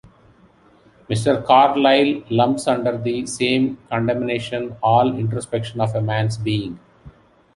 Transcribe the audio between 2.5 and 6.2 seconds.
under the same condemnation all introspection of a